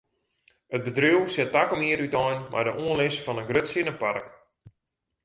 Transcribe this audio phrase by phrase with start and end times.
[0.75, 4.27] It bedriuw set takom jier útein mei de oanlis fan in grut sinnepark.